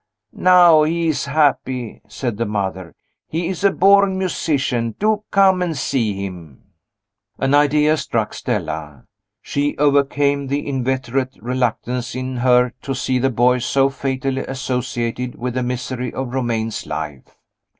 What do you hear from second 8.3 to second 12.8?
Stella. She overcame the inveterate reluctance in her